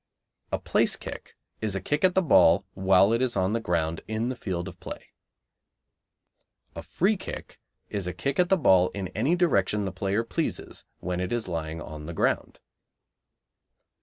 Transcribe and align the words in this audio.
A 0.51 0.57
place 0.57 0.95
kick 0.95 1.35
is 1.61 1.75
a 1.75 1.79
kick 1.79 2.03
at 2.03 2.15
the 2.15 2.23
ball 2.23 2.65
while 2.73 3.13
it 3.13 3.21
is 3.21 3.35
on 3.37 3.53
the 3.53 3.59
ground 3.59 4.01
in 4.07 4.29
the 4.29 4.35
field 4.35 4.67
of 4.67 4.79
play. 4.79 5.09
A 6.75 6.81
free 6.81 7.15
kick 7.15 7.59
is 7.87 8.07
a 8.07 8.11
kick 8.11 8.39
at 8.39 8.49
the 8.49 8.57
ball 8.57 8.89
in 8.95 9.09
any 9.09 9.35
direction 9.35 9.85
the 9.85 9.91
player 9.91 10.23
pleases 10.23 10.85
when 11.01 11.19
it 11.19 11.31
is 11.31 11.47
lying 11.47 11.79
on 11.83 12.07
the 12.07 12.13
ground. 12.15 12.59